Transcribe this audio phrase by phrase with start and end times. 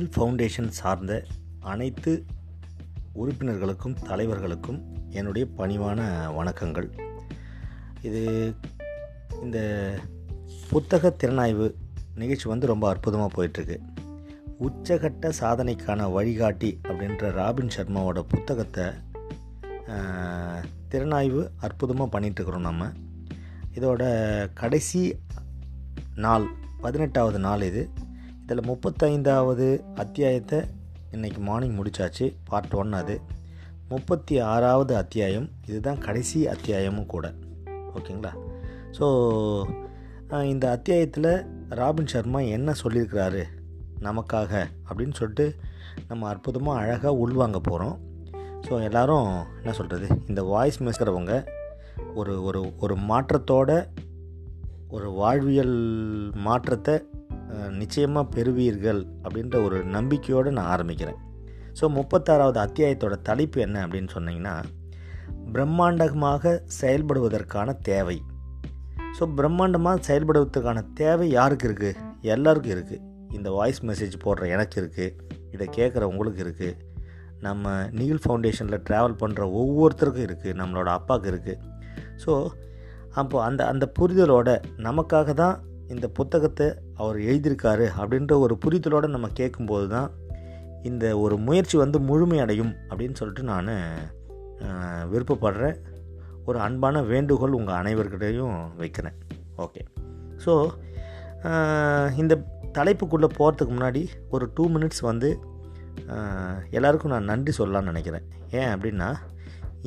[0.00, 1.14] hill foundation சார்ந்த
[1.60, 2.12] அனைத்து
[3.14, 4.78] உறுப்பினர்களுக்கும் தலைவர்களுக்கும்
[5.10, 5.98] என்னுடைய பணிவான
[6.32, 6.88] வணக்கங்கள்
[8.02, 8.22] இது
[9.42, 9.58] இந்த
[10.70, 11.66] புத்தக திறனாய்வு
[12.14, 13.78] நிகழ்ச்சி வந்து ரொம்ப அற்புதமாக போயிட்டுருக்கு
[14.60, 18.86] உச்சகட்ட சாதனைக்கான வழிகாட்டி அப்படின்ற ராபின் சர்மாவோட புத்தகத்தை
[20.88, 22.92] திறனாய்வு அற்புதமாக பண்ணிகிட்ருக்குறோம் நம்ம
[23.74, 24.04] இதோட
[24.54, 25.02] கடைசி
[26.18, 26.46] நாள்
[26.80, 27.84] பதினெட்டாவது நாள் இது
[28.50, 29.66] இதில் முப்பத்தைந்தாவது
[29.94, 30.58] அத்தியாயத்தை
[31.12, 33.20] இன்றைக்கி மார்னிங் முடித்தாச்சு பார்ட் ஒன் அது
[33.88, 37.28] முப்பத்தி ஆறாவது அத்தியாயம் இதுதான் கடைசி அத்தியாயமும் கூட
[37.94, 38.32] ஓகேங்களா
[38.98, 39.06] ஸோ
[40.44, 41.30] இந்த அத்தியாயத்தில்
[41.68, 43.44] ராபின் சர்மா என்ன சொல்லியிருக்கிறாரு
[44.00, 44.64] நமக்காக
[44.88, 45.46] அப்படின்னு சொல்லிட்டு
[46.08, 47.96] நம்ம அற்புதமாக அழகாக உள்வாங்க போகிறோம்
[48.68, 49.30] ஸோ எல்லோரும்
[49.54, 51.46] என்ன சொல்கிறது இந்த வாய்ஸ் மெஸ்கிறவங்க
[52.14, 53.70] ஒரு ஒரு ஒரு மாற்றத்தோட
[54.88, 55.78] ஒரு வாழ்வியல்
[56.34, 56.96] மாற்றத்தை
[57.70, 61.20] நிச்சயமாக பெறுவீர்கள் அப்படின்ற ஒரு நம்பிக்கையோடு நான் ஆரம்பிக்கிறேன்
[61.80, 64.56] ஸோ முப்பத்தாறாவது அத்தியாயத்தோட தலைப்பு என்ன அப்படின்னு சொன்னிங்கன்னா
[65.52, 68.18] பிரம்மாண்டமாக செயல்படுவதற்கான தேவை
[69.18, 71.98] ஸோ பிரம்மாண்டமாக செயல்படுவதற்கான தேவை யாருக்கு இருக்குது
[72.26, 73.00] எல்லாருக்கும் இருக்குது
[73.30, 76.78] இந்த வாய்ஸ் மெசேஜ் போடுற எனக்கு இருக்குது இதை கேட்குற உங்களுக்கு இருக்குது
[77.40, 77.74] நம்ம
[77.90, 81.58] நீல் ஃபவுண்டேஷனில் ட்ராவல் பண்ணுற ஒவ்வொருத்தருக்கும் இருக்குது நம்மளோட அப்பாவுக்கு இருக்குது
[82.24, 82.32] ஸோ
[83.14, 84.50] அப்போது அந்த அந்த புரிதலோட
[84.78, 85.56] நமக்காக தான்
[85.88, 86.66] இந்த புத்தகத்தை
[87.00, 90.08] அவர் எழுதியிருக்காரு அப்படின்ற ஒரு புரிதலோடு நம்ம கேட்கும்போது தான்
[90.82, 93.70] இந்த ஒரு முயற்சி வந்து முழுமையடையும் அப்படின்னு சொல்லிட்டு நான்
[95.12, 95.76] விருப்பப்படுறேன்
[96.46, 99.16] ஒரு அன்பான வேண்டுகோள் உங்கள் அனைவர்கிட்டையும் வைக்கிறேன்
[99.56, 99.82] ஓகே
[100.44, 100.52] ஸோ
[102.16, 102.34] இந்த
[102.78, 104.02] தலைப்புக்குள்ளே போகிறதுக்கு முன்னாடி
[104.30, 105.30] ஒரு டூ மினிட்ஸ் வந்து
[106.70, 108.26] எல்லாருக்கும் நான் நன்றி சொல்லலாம்னு நினைக்கிறேன்
[108.50, 109.08] ஏன் அப்படின்னா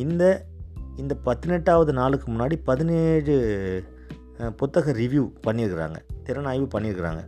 [0.00, 0.23] இந்த
[0.95, 3.35] இந்த பதினெட்டாவது நாளுக்கு முன்னாடி பதினேழு
[4.55, 7.21] புத்தக ரிவ்யூ பண்ணியிருக்கிறாங்க திறனாய்வு பண்ணியிருக்கிறாங்க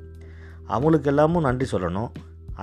[0.66, 2.12] அவங்களுக்கு எல்லாமும் நன்றி சொல்லணும்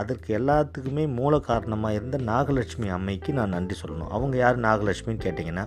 [0.00, 5.66] அதற்கு எல்லாத்துக்குமே மூல காரணமாக இருந்த நாகலட்சுமி அம்மைக்கு நான் நன்றி சொல்லணும் அவங்க யார் நாகலட்சுமின்னு கேட்டிங்கன்னா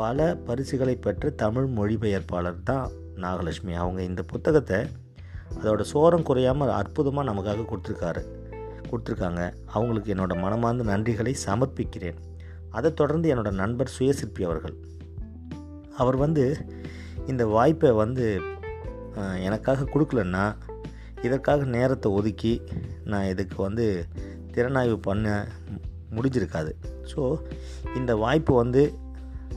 [0.00, 2.90] பல பரிசுகளை பெற்ற தமிழ் மொழிபெயர்ப்பாளர் தான்
[3.16, 4.78] நாகலட்சுமி அவங்க இந்த புத்தகத்தை
[5.54, 8.22] அதோடய சோரம் குறையாமல் அற்புதமாக நமக்காக கொடுத்துருக்காரு
[8.90, 9.42] கொடுத்துருக்காங்க
[9.66, 12.18] அவங்களுக்கு என்னோடய மனமார்ந்த நன்றிகளை சமர்ப்பிக்கிறேன்
[12.70, 14.76] அதை தொடர்ந்து என்னோடய நண்பர் சுயசிற்பி அவர்கள்
[15.96, 16.44] அவர் வந்து
[17.26, 18.26] இந்த வாய்ப்பை வந்து
[19.40, 20.44] எனக்காக கொடுக்கலன்னா
[21.22, 22.62] இதற்காக நேரத்தை ஒதுக்கி
[23.04, 24.06] நான் இதுக்கு வந்து
[24.54, 25.46] திறனாய்வு பண்ண
[26.14, 26.72] முடிஞ்சிருக்காது
[27.14, 27.22] ஸோ
[27.96, 28.82] இந்த வாய்ப்பு வந்து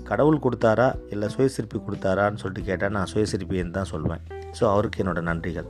[0.04, 4.22] கடவுள் கொடுத்தாரா இல்லை சுயசிற்பி கொடுத்தாரான்னு சொல்லிட்டு கேட்டால் நான் சுயசிற்பின்னு தான் சொல்வேன்
[4.60, 5.70] ஸோ அவருக்கு என்னோடய நன்றிகள்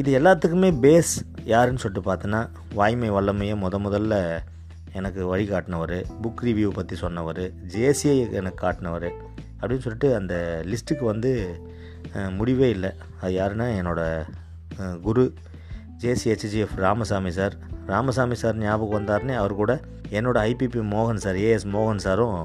[0.00, 1.12] இது எல்லாத்துக்குமே பேஸ்
[1.44, 2.40] யாருன்னு சொல்லிட்டு பார்த்தோன்னா
[2.74, 4.14] வாய்மை வல்லமையை முத முதல்ல
[4.92, 7.44] எனக்கு வழிகாட்டினவர் புக் ரிவ்யூ பற்றி சொன்னவர்
[7.66, 9.08] ஜேசியை எனக்கு காட்டினவர்
[9.64, 10.34] அப்படின்னு சொல்லிட்டு அந்த
[10.64, 11.30] லிஸ்ட்டுக்கு வந்து
[12.30, 15.24] முடிவே இல்லை அது யாருன்னா என்னோடய குரு
[15.98, 17.54] ஜேசிஹெச்ஜிஎஃப் ராமசாமி சார்
[17.86, 19.72] ராமசாமி சார் ஞாபகம் வந்தார்னே அவர் கூட
[20.10, 22.38] என்னோடய ஐபிபி மோகன் சார் ஏஎஸ் மோகன் சாரும்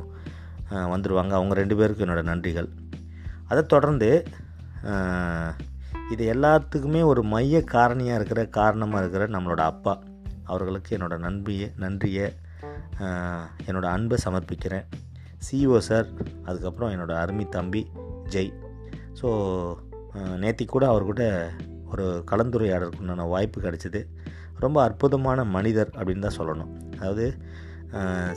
[0.94, 2.70] வந்துடுவாங்க அவங்க ரெண்டு பேருக்கு என்னோடய நன்றிகள்
[3.48, 4.10] அதை தொடர்ந்து
[6.12, 9.94] இது எல்லாத்துக்குமே ஒரு மைய காரணியாக இருக்கிற காரணமாக இருக்கிற நம்மளோட அப்பா
[10.44, 12.28] அவர்களுக்கு என்னோடய நன்றியை நன்றியை
[13.68, 14.88] என்னோடய அன்பை சமர்ப்பிக்கிறேன்
[15.42, 16.08] சிஇஓ e சார்
[16.46, 17.82] அதுக்கப்புறம் என்னோடய அருமை தம்பி
[18.30, 18.52] ஜெய்
[19.20, 19.28] ஸோ
[20.38, 21.24] நேத்தி கூட அவர்கிட்ட
[21.92, 24.02] ஒரு கலந்துரையாடலுக்குண்டான வாய்ப்பு கிடச்சிது
[24.60, 27.28] ரொம்ப அற்புதமான மனிதர் அப்படின்னு தான் சொல்லணும் அதாவது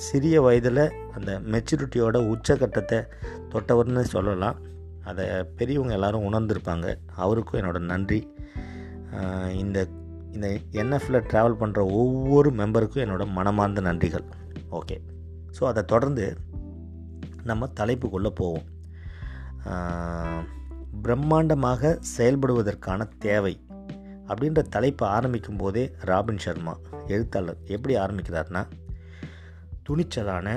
[0.00, 0.84] சிறிய வயதில்
[1.12, 3.00] அந்த மெச்சூரிட்டியோட உச்சக்கட்டத்தை
[3.48, 4.60] தொட்டவர்னு சொல்லலாம்
[5.04, 5.24] அதை
[5.56, 6.88] பெரியவங்க எல்லோரும் உணர்ந்திருப்பாங்க
[7.16, 8.20] அவருக்கும் என்னோடய நன்றி
[9.60, 9.78] இந்த
[10.34, 10.46] இந்த
[10.74, 14.26] என்எஃப்பில் ட்ராவல் பண்ணுற ஒவ்வொரு மெம்பருக்கும் என்னோடய மனமார்ந்த நன்றிகள்
[14.70, 14.96] ஓகே
[15.56, 16.26] ஸோ அதை தொடர்ந்து
[17.44, 18.68] நம்ம தலைப்புக்குள்ளே போவோம்
[21.02, 23.54] பிரம்மாண்டமாக செயல்படுவதற்கான தேவை
[24.28, 26.74] அப்படின்ற தலைப்பை ஆரம்பிக்கும் போதே ராபின் சர்மா
[27.06, 28.62] எழுத்தாளர் எப்படி ஆரம்பிக்கிறார்னா
[29.88, 30.48] துணிச்சலான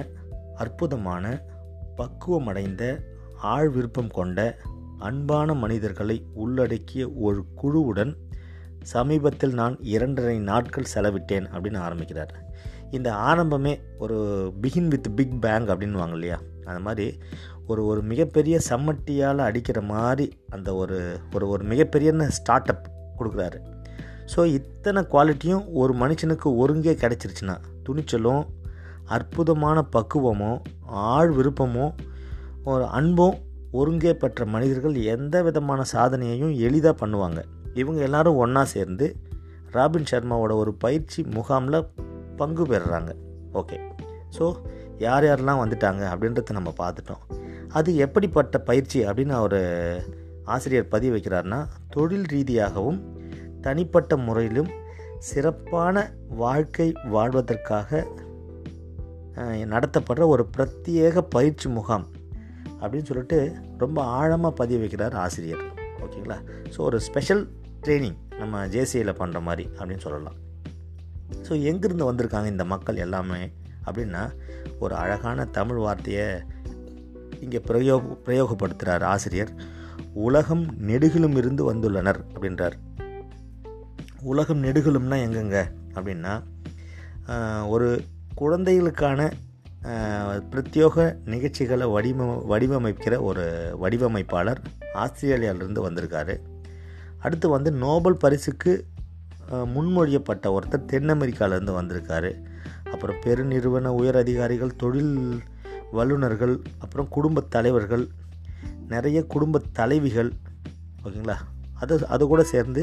[0.56, 1.26] அற்புதமான
[1.98, 2.84] பக்குவமடைந்த
[3.46, 4.40] ஆழ் விருப்பம் கொண்ட
[5.00, 8.14] அன்பான மனிதர்களை உள்ளடக்கிய ஒரு குழுவுடன்
[8.84, 12.34] சமீபத்தில் நான் இரண்டரை நாட்கள் செலவிட்டேன் அப்படின்னு ஆரம்பிக்கிறார்
[12.92, 13.74] இந்த ஆரம்பமே
[13.98, 14.18] ஒரு
[14.62, 16.38] பிகின் வித் பிக் பேங் அப்படின்வாங்க இல்லையா
[16.66, 17.08] அந்த மாதிரி
[17.68, 20.26] ஒரு ஒரு மிகப்பெரிய சம்மட்டியால் அடிக்கிற மாதிரி
[20.50, 20.98] அந்த ஒரு
[21.34, 22.12] ஒரு ஒரு மிகப்பெரிய
[22.30, 22.92] ஸ்டார்ட் அப்
[23.18, 23.60] கொடுக்குறாரு
[24.36, 27.56] ஸோ இத்தனை குவாலிட்டியும் ஒரு மனுஷனுக்கு ஒருங்கே கிடச்சிருச்சுன்னா
[27.84, 28.44] துணிச்சலும்
[29.08, 30.60] அற்புதமான பக்குவமும்
[31.08, 31.94] ஆழ் விருப்பமும்
[32.64, 33.36] ஒரு அன்பும்
[33.72, 37.40] ஒருங்கே பெற்ற மனிதர்கள் எந்த விதமான சாதனையையும் எளிதாக பண்ணுவாங்க
[37.74, 39.08] இவங்க எல்லாரும் ஒன்றா சேர்ந்து
[39.72, 41.88] ராபின் சர்மாவோட ஒரு பயிற்சி முகாமில்
[42.36, 43.12] பங்கு பெறுறாங்க
[43.54, 43.78] ஓகே
[44.38, 44.46] ஸோ
[44.98, 47.24] யார் யாரெல்லாம் வந்துட்டாங்க அப்படின்றத நம்ம பார்த்துட்டோம்
[47.68, 49.60] அது எப்படிப்பட்ட பயிற்சி அப்படின்னு அவர்
[50.44, 51.60] ஆசிரியர் பதிவு வைக்கிறார்னா
[51.90, 53.00] தொழில் ரீதியாகவும்
[53.62, 54.70] தனிப்பட்ட முறையிலும்
[55.18, 56.12] சிறப்பான
[56.36, 58.04] வாழ்க்கை வாழ்வதற்காக
[59.68, 62.06] நடத்தப்படுற ஒரு பிரத்யேக பயிற்சி முகாம்
[62.82, 63.54] அப்படின்னு சொல்லிட்டு
[63.78, 65.64] ரொம்ப ஆழமாக பதிவு வைக்கிறார் ஆசிரியர்
[66.00, 66.38] ஓகேங்களா
[66.76, 67.44] ஸோ ஒரு ஸ்பெஷல்
[67.82, 70.38] ட்ரைனிங் நம்ம ஜேசியில் பண்ணுற மாதிரி அப்படின்னு சொல்லலாம்
[71.42, 73.52] ஸோ எங்கேருந்து வந்திருக்காங்க இந்த மக்கள் எல்லாமே
[73.86, 74.24] அப்படின்னா
[74.80, 76.28] ஒரு அழகான தமிழ் வார்த்தையை
[77.40, 79.52] இங்கே பிரயோக பிரயோகப்படுத்துகிறார் ஆசிரியர்
[80.14, 82.76] உலகம் நெடுகிலும் இருந்து வந்துள்ளனர் அப்படின்றார்
[84.24, 85.60] உலகம் நெடுகிலும்னா எங்கெங்க
[85.94, 86.34] அப்படின்னா
[87.68, 87.90] ஒரு
[88.36, 89.20] குழந்தைகளுக்கான
[90.52, 91.16] பிரத்யோக
[91.26, 93.44] நிகழ்ச்சிகளை வடிவ வடிவமைக்கிற ஒரு
[93.82, 94.62] வடிவமைப்பாளர்
[94.96, 96.36] ஆஸ்திரேலியாவிலிருந்து வந்திருக்காரு
[97.20, 98.74] அடுத்து வந்து நோபல் பரிசுக்கு
[99.76, 102.32] முன்மொழியப்பட்ட ஒருத்தர் தென் அமெரிக்காவிலேருந்து வந்திருக்காரு
[102.96, 105.14] அப்புறம் பெருநிறுவன உயர் அதிகாரிகள் தொழில்
[105.92, 106.54] வல்லுநர்கள்
[106.80, 108.06] அப்புறம் குடும்பத் தலைவர்கள்
[108.88, 110.32] நிறைய குடும்ப தலைவிகள்
[111.04, 111.38] ஓகேங்களா
[111.74, 112.83] அது அது கூட சேர்ந்து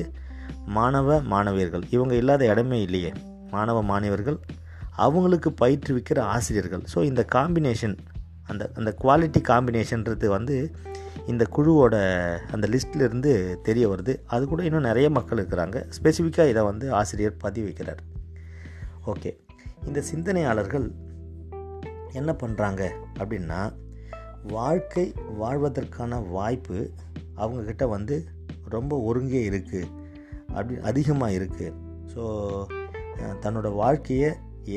[0.66, 3.10] மாணவ மாணவியர்கள் இவங்க இல்லாத இடமே இல்லையே
[3.50, 4.38] மாணவ மாணவர்கள்
[4.96, 7.96] அவங்களுக்கு பயிற்றுவிக்கிற ஆசிரியர்கள் ஸோ இந்த காம்பினேஷன்
[8.46, 10.56] அந்த அந்த குவாலிட்டி காம்பினேஷன்றது வந்து
[11.26, 11.94] இந்த குழுவோட
[12.52, 13.32] அந்த லிஸ்ட்லேருந்து
[13.62, 18.02] தெரிய வருது அது கூட இன்னும் நிறைய மக்கள் இருக்கிறாங்க ஸ்பெசிஃபிக்காக இதை வந்து ஆசிரியர் பதிவு வைக்கிறார்
[19.04, 19.30] ஓகே
[19.86, 20.86] இந்த சிந்தனையாளர்கள்
[22.12, 22.82] என்ன பண்ணுறாங்க
[23.18, 23.60] அப்படின்னா
[24.52, 25.06] வாழ்க்கை
[25.38, 26.78] வாழ்வதற்கான வாய்ப்பு
[27.36, 28.16] அவங்கக்கிட்ட வந்து
[28.68, 29.90] ரொம்ப ஒருங்கே இருக்குது
[30.48, 31.74] அப்படி அதிகமாக இருக்குது
[32.14, 32.22] ஸோ
[33.40, 34.30] தன்னோட வாழ்க்கையை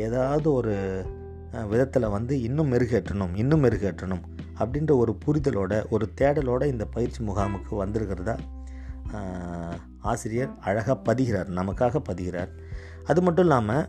[0.00, 0.73] ஏதாவது ஒரு
[1.67, 4.23] விதத்தில் வந்து இன்னும் மெருகேற்றணும் இன்னும் மெருகேற்றணும்
[4.59, 8.35] அப்படின்ற ஒரு புரிதலோட ஒரு தேடலோட இந்த பயிற்சி முகாமுக்கு வந்திருக்கிறதா
[10.01, 12.51] ஆசிரியர் அழகாக பதிகிறார் நமக்காக பதிகிறார்
[13.03, 13.85] அது மட்டும் இல்லாமல்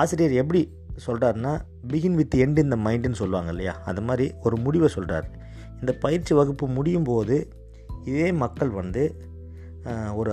[0.00, 0.60] ஆசிரியர் எப்படி
[1.06, 1.52] சொல்கிறாருன்னா
[1.88, 5.26] பிகின் வித் எண்ட் இந்த மைண்டுன்னு சொல்லுவாங்க இல்லையா அது மாதிரி ஒரு முடிவை சொல்கிறார்
[5.80, 7.36] இந்த பயிற்சி வகுப்பு முடியும் போது
[8.04, 9.02] இதே மக்கள் வந்து
[10.14, 10.32] ஒரு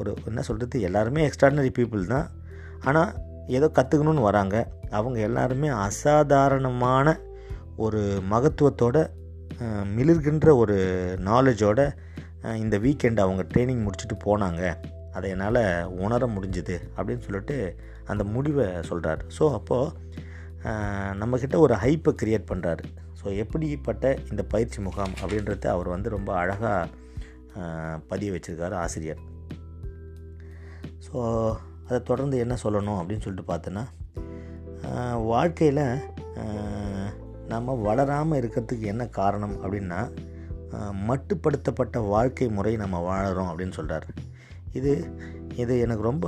[0.00, 2.28] ஒரு என்ன சொல்கிறது எல்லாருமே எக்ஸ்ட்ராடனரி பீப்புள் தான்
[2.84, 3.10] ஆனால்
[3.48, 4.56] ஏதோ கற்றுக்கணும்னு வராங்க
[4.90, 7.16] அவங்க எல்லாருமே அசாதாரணமான
[7.76, 8.00] ஒரு
[8.30, 8.96] மகத்துவத்தோட
[9.96, 10.76] மிளிர்கின்ற ஒரு
[11.24, 11.80] நாலேஜோட
[12.56, 14.62] இந்த வீக்கெண்ட் அவங்க ட்ரைனிங் முடிச்சுட்டு போனாங்க
[15.12, 15.86] அதை என்னால்
[15.86, 17.76] உணர முடிஞ்சுது அப்படின்னு சொல்லிட்டு
[18.06, 19.92] அந்த முடிவை சொல்கிறார் ஸோ அப்போது
[21.18, 22.84] நம்மக்கிட்ட ஒரு ஹைப்பை க்ரியேட் பண்ணுறாரு
[23.22, 26.88] ஸோ எப்படிப்பட்ட இந்த பயிற்சி முகாம் அப்படின்றத அவர் வந்து ரொம்ப அழகாக
[28.08, 29.20] பதிய வச்சுருக்காரு ஆசிரியர்
[31.06, 31.18] ஸோ
[31.86, 33.84] அதை தொடர்ந்து என்ன சொல்லணும் அப்படின்னு சொல்லிட்டு பார்த்தோன்னா
[35.24, 35.84] வாழ்க்கையில்
[37.48, 40.00] நம்ம வளராமல் இருக்கிறதுக்கு என்ன காரணம் அப்படின்னா
[41.08, 44.06] மட்டுப்படுத்தப்பட்ட வாழ்க்கை முறை நம்ம வாழறோம் அப்படின்னு சொல்கிறார்
[44.72, 44.92] இது
[45.56, 46.26] இது எனக்கு ரொம்ப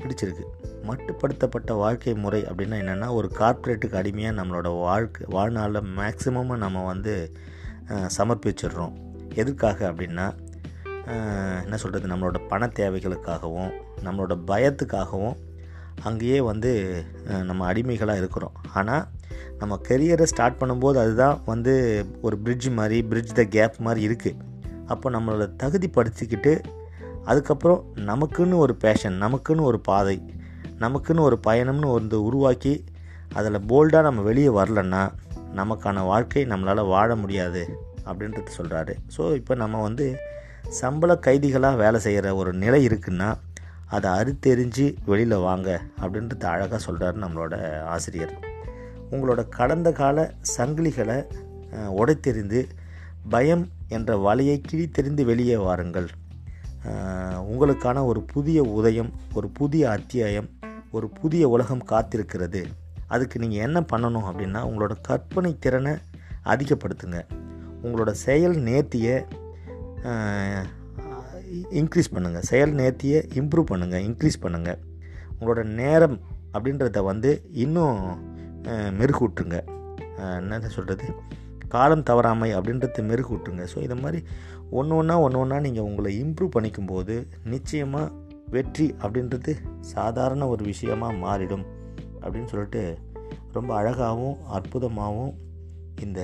[0.00, 0.44] பிடிச்சிருக்கு
[0.86, 7.14] மட்டுப்படுத்தப்பட்ட வாழ்க்கை முறை அப்படின்னா என்னென்னா ஒரு கார்ப்பரேட்டுக்கு அடிமையாக நம்மளோட வாழ்க்கை வாழ்நாளில் மேக்சிமமாக நம்ம வந்து
[8.18, 8.94] சமர்ப்பிச்சிடுறோம்
[9.34, 10.26] எதுக்காக அப்படின்னா
[11.64, 13.72] என்ன சொல்கிறது நம்மளோட பண தேவைகளுக்காகவும்
[14.04, 15.36] நம்மளோட பயத்துக்காகவும்
[16.02, 16.70] அங்கேயே வந்து
[17.44, 19.04] நம்ம அடிமைகளாக இருக்கிறோம் ஆனால்
[19.58, 21.74] நம்ம கெரியரை ஸ்டார்ட் பண்ணும்போது அதுதான் வந்து
[22.22, 24.40] ஒரு பிரிட்ஜ் மாதிரி பிரிட்ஜ் த கேப் மாதிரி இருக்குது
[24.86, 26.52] அப்போ நம்மளோட தகுதி படுத்திக்கிட்டு
[27.24, 30.16] அதுக்கப்புறம் நமக்குன்னு ஒரு பேஷன் நமக்குன்னு ஒரு பாதை
[30.80, 32.74] நமக்குன்னு ஒரு பயணம்னு வந்து உருவாக்கி
[33.34, 35.02] அதில் போல்டாக நம்ம வெளியே வரலன்னா
[35.54, 37.62] நமக்கான வாழ்க்கை நம்மளால் வாழ முடியாது
[38.04, 40.06] அப்படின்றது சொல்கிறாரு ஸோ இப்போ நம்ம வந்து
[40.80, 43.28] சம்பள கைதிகளாக வேலை செய்கிற ஒரு நிலை இருக்குன்னா
[43.88, 45.68] அதை அறுத்தெறிஞ்சு வெளியில் வாங்க
[46.00, 47.54] அப்படின்றது அழகாக சொல்கிறாரு நம்மளோட
[47.86, 48.34] ஆசிரியர்
[49.10, 50.18] உங்களோட கடந்த கால
[50.56, 51.18] சங்கிலிகளை
[51.96, 52.60] உடைத்தெறிந்து
[53.28, 53.64] பயம்
[53.88, 56.08] என்ற வலையை கிழித்தெறிந்து வெளியே வாருங்கள்
[57.44, 60.48] உங்களுக்கான ஒரு புதிய உதயம் ஒரு புதிய அத்தியாயம்
[60.90, 62.64] ஒரு புதிய உலகம் காத்திருக்கிறது
[63.06, 65.94] அதுக்கு நீங்கள் என்ன பண்ணணும் அப்படின்னா உங்களோட கற்பனை திறனை
[66.44, 67.20] அதிகப்படுத்துங்க
[67.82, 69.16] உங்களோட செயல் நேர்த்தியை
[71.70, 74.80] இன்க்ரீஸ் பண்ணுங்கள் செயல் நேர்த்தியை இம்ப்ரூவ் பண்ணுங்கள் இன்க்ரீஸ் பண்ணுங்கள்
[75.40, 76.20] உங்களோட நேரம்
[76.52, 77.30] அப்படின்றத வந்து
[77.52, 78.00] இன்னும்
[79.00, 79.58] மெருகூட்டுருங்க
[80.14, 81.06] என்ன சொல்கிறது
[81.74, 84.20] காலம் தவறாமை அப்படின்றத மெருகூட்டுங்க ஸோ இதை மாதிரி
[84.70, 87.14] ஒன்று ஒன்றா ஒன்று ஒன்றா நீங்கள் உங்களை இம்ப்ரூவ் பண்ணிக்கும் போது
[87.44, 88.12] நிச்சயமாக
[88.50, 89.52] வெற்றி அப்படின்றது
[89.90, 91.64] சாதாரண ஒரு விஷயமாக மாறிடும்
[92.20, 92.82] அப்படின்னு சொல்லிட்டு
[93.52, 95.34] ரொம்ப அழகாகவும் அற்புதமாகவும்
[96.00, 96.20] இந்த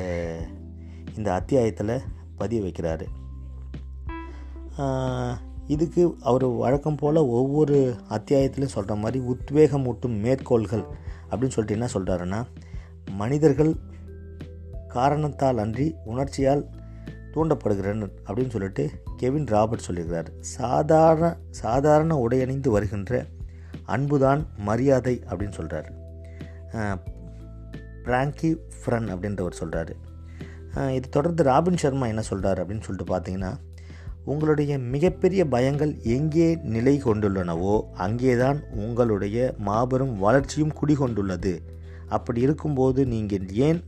[1.16, 1.94] இந்த அத்தியாயத்தில்
[2.38, 3.06] பதிய வைக்கிறாரு
[5.66, 7.76] இதுக்கு அவர் வழக்கம் போல் ஒவ்வொரு
[8.08, 10.84] அத்தியாயத்திலையும் சொல்கிற மாதிரி உத்வேகமூட்டும் மேற்கோள்கள்
[11.30, 12.40] அப்படின்னு சொல்லிட்டு என்ன சொல்கிறாருன்னா
[13.12, 13.72] மனிதர்கள்
[14.90, 16.62] காரணத்தால் அன்றி உணர்ச்சியால்
[17.34, 18.84] தூண்டப்படுகிறன் அப்படின்னு சொல்லிட்டு
[19.16, 21.26] கெவின் ராபர்ட் சொல்லியிருக்கிறார் சாதாரண
[21.50, 23.20] சாதாரண உடையணிந்து வருகின்ற
[23.86, 25.90] அன்புதான் மரியாதை அப்படின்னு சொல்கிறார்
[28.04, 29.94] பிராங்கி ஃப்ரன் அப்படின்றவர் சொல்கிறாரு
[30.94, 33.52] இது தொடர்ந்து ராபின் சர்மா என்ன சொல்கிறார் அப்படின்னு சொல்லிட்டு பார்த்தீங்கன்னா
[34.24, 41.54] உங்களுடைய மிகப்பெரிய பயங்கள் எங்கே நிலை கொண்டுள்ளனவோ அங்கேதான் உங்களுடைய மாபெரும் வளர்ச்சியும் குடிகொண்டுள்ளது
[42.08, 43.80] அப்படி இருக்கும்போது நீங்கள் ஏன்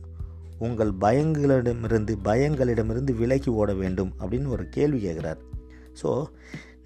[0.63, 5.39] உங்கள் பயங்களிடமிருந்து பயங்களிடமிருந்து விலகி ஓட வேண்டும் அப்படின்னு ஒரு கேள்வி கேட்குறார்
[6.01, 6.09] ஸோ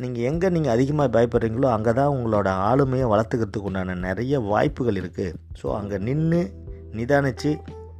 [0.00, 5.67] நீங்கள் எங்கே நீங்கள் அதிகமாக பயப்படுறீங்களோ அங்கே தான் உங்களோட ஆளுமையை வளர்த்துக்கிறதுக்கு உண்டான நிறைய வாய்ப்புகள் இருக்குது ஸோ
[5.75, 6.41] அங்கே நின்று
[6.91, 7.51] நிதானித்து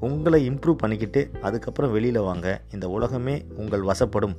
[0.00, 4.36] உங்களை இம்ப்ரூவ் பண்ணிக்கிட்டு அதுக்கப்புறம் வெளியில் வாங்க இந்த உலகமே உங்கள் வசப்படும்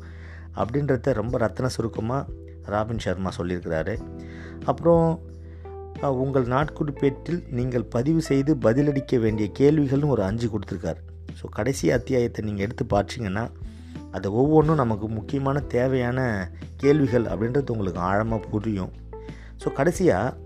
[0.57, 2.31] அப்படின்றத ரொம்ப ரத்தன சுருக்கமாக
[2.67, 3.95] ராபின் சர்மா சொல்லியிருக்கிறாரு
[4.65, 5.07] அப்புறம்
[6.19, 11.01] உங்கள் நாட்குறிப்பேட்டில் நீங்கள் பதிவு செய்து பதிலளிக்க வேண்டிய கேள்விகள்னு ஒரு அஞ்சு கொடுத்துருக்கார்
[11.41, 13.45] ஸோ கடைசி அத்தியாயத்தை நீங்கள் எடுத்து பார்த்தீங்கன்னா
[14.11, 16.21] அது ஒவ்வொன்றும் நமக்கு முக்கியமான தேவையான
[16.77, 18.93] கேள்விகள் அப்படின்றது உங்களுக்கு ஆழமாக புரியும்
[19.65, 20.37] ஸோ கடைசியாக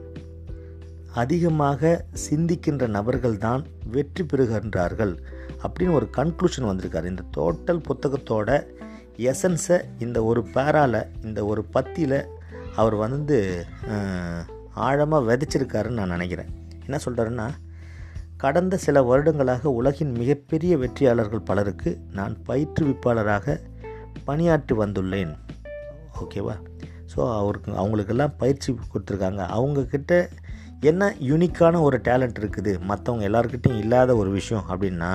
[1.14, 2.04] அதிகமாக
[2.28, 3.62] சிந்திக்கின்ற நபர்கள் தான்
[3.90, 5.12] வெற்றி பெறுகின்றார்கள்
[5.62, 8.50] அப்படின்னு ஒரு கன்க்ளூஷன் வந்திருக்காரு இந்த டோட்டல் புத்தகத்தோட
[9.22, 12.18] எசன்ஸை இந்த ஒரு பேரால் இந்த ஒரு பத்தியில்
[12.74, 13.36] அவர் வந்து
[14.74, 16.50] ஆழமாக விதைச்சிருக்காருன்னு நான் நினைக்கிறேன்
[16.84, 17.46] என்ன சொல்கிறாருன்னா
[18.42, 23.56] கடந்த சில வருடங்களாக உலகின் மிகப்பெரிய வெற்றியாளர்கள் பலருக்கு நான் பயிற்றுவிப்பாளராக
[24.24, 25.32] பணியாற்றி வந்துள்ளேன்
[26.20, 26.56] ஓகேவா
[27.14, 30.12] ஸோ அவருக்கு அவங்களுக்கெல்லாம் பயிற்சி கொடுத்துருக்காங்க அவங்கக்கிட்ட
[30.80, 35.10] என்ன யூனிக்கான ஒரு டேலண்ட் இருக்குது மற்றவங்க எல்லாருக்கிட்டையும் இல்லாத ஒரு விஷயம் அப்படின்னா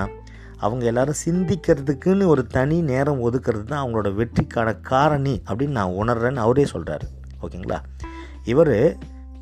[0.58, 6.64] அவங்க எல்லாரும் சிந்திக்கிறதுக்குன்னு ஒரு தனி நேரம் ஒதுக்கிறது தான் அவங்களோட வெற்றிக்கான காரணி அப்படின்னு நான் உணர்றேன்னு அவரே
[6.72, 7.06] சொல்கிறாரு
[7.42, 7.78] ஓகேங்களா
[8.44, 8.76] இவர்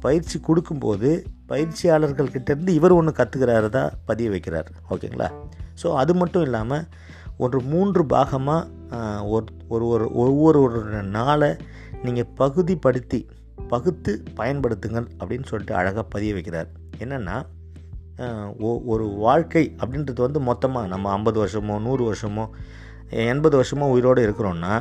[0.00, 1.10] பயிற்சி கொடுக்கும்போது
[1.48, 5.28] பயிற்சியாளர்கள்கிட்டேருந்து இவர் ஒன்று கற்றுக்கிறாரு தான் பதிய வைக்கிறார் ஓகேங்களா
[5.82, 6.86] ஸோ அது மட்டும் இல்லாமல்
[7.36, 9.86] ஒரு மூன்று பாகமாக ஒரு
[9.88, 11.50] ஒரு ஒவ்வொரு ஒரு நாளை
[12.02, 13.20] நீங்கள் பகுதிப்படுத்தி
[13.68, 16.70] பகுத்து பயன்படுத்துங்கள் அப்படின்னு சொல்லிட்டு அழகாக பதிய வைக்கிறார்
[16.98, 17.36] என்னென்னா
[18.86, 22.44] ஒரு வாழ்க்கை அப்படின்றது வந்து மொத்தமாக நம்ம ஐம்பது வருஷமோ நூறு வருஷமோ
[23.24, 24.74] எண்பது வருஷமோ உயிரோடு இருக்கிறோன்னா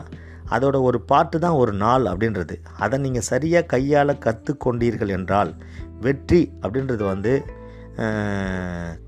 [0.49, 5.51] அதோட ஒரு பாட்டு தான் ஒரு நாள் அப்படின்றது அதை நீங்கள் சரியாக கையால் கற்றுக்கொண்டீர்கள் என்றால்
[6.01, 7.33] வெற்றி அப்படின்றது வந்து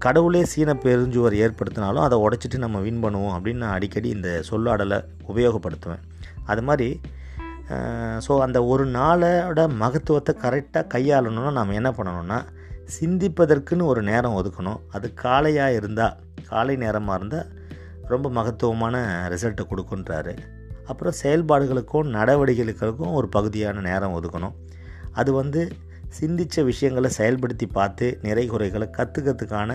[0.00, 5.00] கடவுளே சீன பெருஞ்சுவர் ஏற்படுத்தினாலும் அதை உடச்சிட்டு நம்ம வின் பண்ணுவோம் அப்படின்னு நான் அடிக்கடி இந்த சொல்லாடலை
[5.28, 6.04] உபயோகப்படுத்துவேன்
[6.46, 7.02] அது மாதிரி
[8.28, 12.44] ஸோ அந்த ஒரு நாளோட மகத்துவத்தை கரெக்டாக கையாளணும்னா நாம் என்ன பண்ணணும்னா
[13.02, 16.16] சிந்திப்பதற்குன்னு ஒரு நேரம் ஒதுக்கணும் அது காலையாக இருந்தால்
[16.48, 17.50] காலை நேரமாக இருந்தால்
[18.08, 18.96] ரொம்ப மகத்துவமான
[19.30, 20.38] ரிசல்ட்டை கொடுக்குன்றாரு
[20.86, 24.56] அப்புறம் செயல்பாடுகளுக்கும் நடவடிக்கைகளுக்கும் ஒரு பகுதியான நேரம் ஒதுக்கணும்
[25.12, 25.72] அது வந்து
[26.10, 29.72] சிந்தித்த விஷயங்களை செயல்படுத்தி பார்த்து நிறை குறைகளை கற்றுக்கிறதுக்கான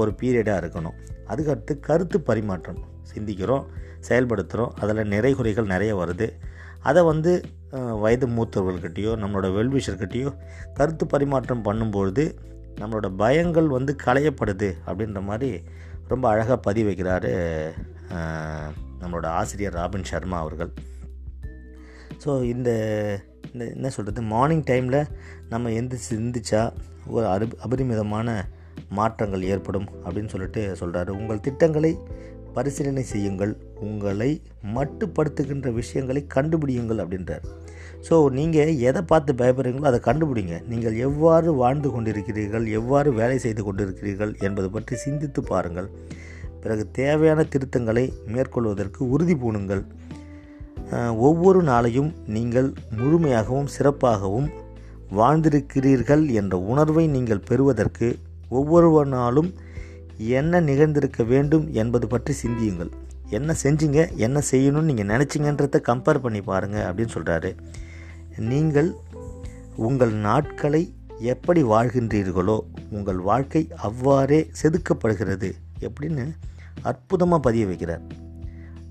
[0.00, 0.98] ஒரு பீரியடாக இருக்கணும்
[1.28, 2.80] அதுக்கடுத்து கருத்து பரிமாற்றம்
[3.14, 3.66] சிந்திக்கிறோம்
[4.08, 6.28] செயல்படுத்துகிறோம் அதில் நிறை குறைகள் நிறைய வருது
[6.82, 7.42] அதை வந்து
[8.00, 10.30] வயது மூத்தவர்கள்கிட்டேயோ நம்மளோட வெல்விஷர்கிட்டேயோ
[10.74, 12.34] கருத்து பரிமாற்றம் பண்ணும்பொழுது
[12.80, 15.62] நம்மளோட பயங்கள் வந்து களையப்படுது அப்படின்ற மாதிரி
[16.08, 17.32] ரொம்ப அழகாக பதிவு வைக்கிறாரு
[19.00, 20.72] நம்மளோட ஆசிரியர் ராபின் சர்மா அவர்கள்
[22.24, 22.70] ஸோ இந்த
[23.52, 25.00] இந்த என்ன சொல்கிறது மார்னிங் டைமில்
[25.48, 26.62] நம்ம எந்த சிந்திச்சா
[27.10, 28.28] ஒரு அரு அபரிமிதமான
[28.90, 31.92] மாற்றங்கள் ஏற்படும் அப்படின்னு சொல்லிட்டு சொல்கிறாரு உங்கள் திட்டங்களை
[32.54, 33.52] பரிசீலனை செய்யுங்கள்
[33.80, 34.30] உங்களை
[34.74, 37.44] மட்டுப்படுத்துகின்ற விஷயங்களை கண்டுபிடியுங்கள் அப்படின்றார்
[38.08, 44.32] ஸோ நீங்கள் எதை பார்த்து பயப்படுறீங்களோ அதை கண்டுபிடிங்க நீங்கள் எவ்வாறு வாழ்ந்து கொண்டிருக்கிறீர்கள் எவ்வாறு வேலை செய்து கொண்டிருக்கிறீர்கள்
[44.40, 45.88] என்பது பற்றி சிந்தித்து பாருங்கள்
[46.60, 49.82] பிறகு தேவையான திருத்தங்களை மேற்கொள்வதற்கு உறுதி பூணுங்கள்
[50.96, 52.74] ஒவ்வொரு நாளையும் நீங்கள்
[52.98, 54.48] முழுமையாகவும் சிறப்பாகவும்
[55.10, 58.18] வாழ்ந்திருக்கிறீர்கள் என்ற உணர்வை நீங்கள் பெறுவதற்கு
[58.48, 59.54] ஒவ்வொரு நாளும்
[60.18, 62.90] என்ன நிகழ்ந்திருக்க வேண்டும் என்பது பற்றி சிந்தியுங்கள்
[63.30, 67.54] என்ன செஞ்சீங்க என்ன செய்யணும்னு நீங்கள் நினச்சிங்கன்றத கம்பேர் பண்ணி பாருங்கள் அப்படின்னு சொல்கிறாரு
[68.38, 68.94] நீங்கள்
[69.76, 70.94] உங்கள் நாட்களை
[71.20, 72.60] எப்படி வாழ்கின்றீர்களோ
[72.90, 75.52] உங்கள் வாழ்க்கை அவ்வாறே செதுக்கப்படுகிறது
[75.80, 76.34] எப்படின்னு
[76.82, 78.00] அற்புதமாக பதிய வைக்கிறார்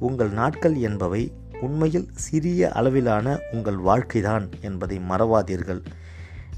[0.00, 1.31] உங்கள் நாட்கள் என்பவை
[1.61, 5.81] உண்மையில் சிறிய அளவிலான உங்கள் வாழ்க்கைதான் என்பதை மறவாதீர்கள்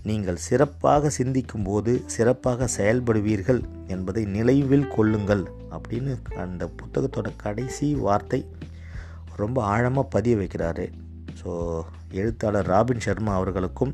[0.04, 3.62] நீங்கள் சிறப்பாக சிந்திக்கும் போது சிறப்பாக செயல்படுவீர்கள்
[3.88, 5.44] என்பதை நினைவில் கொள்ளுங்கள்
[5.70, 8.42] அப்படின்னு அந்த புத்தகத்தோட கடைசி வார்த்தை
[9.36, 10.86] ரொம்ப ஆழமாக பதிய வைக்கிறாரு
[11.42, 11.52] ஸோ
[12.12, 13.94] எழுத்தாளர் ராபின் சர்மா அவர்களுக்கும்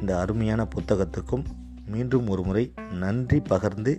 [0.00, 1.44] இந்த அருமையான புத்தகத்துக்கும்
[1.86, 2.64] மீண்டும் ஒரு முறை
[3.00, 3.92] நன்றி பகிர்ந்து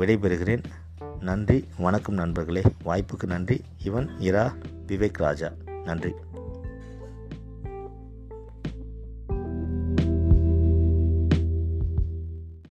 [0.00, 0.64] விடைபெறுகிறேன்
[1.20, 3.56] நன்றி வணக்கம் நண்பர்களே வாய்ப்புக்கு நன்றி
[3.82, 4.44] இவன் இரா
[4.86, 5.48] விவேக் ராஜா
[5.84, 6.12] நன்றி